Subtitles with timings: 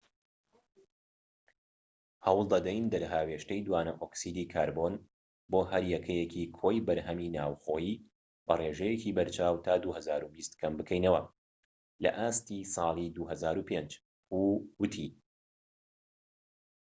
[2.25, 4.93] هەوڵ دەدەین دەرهاوێشتەی دوانەئۆکسیدی کاربۆن
[5.51, 8.01] بۆ هەر یەکەیەکی کۆی بەرهەمی ناوخۆیی
[8.45, 11.21] بە ڕێژەیەکی بەرچاو تا 2020 کەم بکەینەوە
[12.03, 13.91] لە ئاستی ساڵی 2005
[14.29, 14.43] هو
[14.79, 15.09] ووتی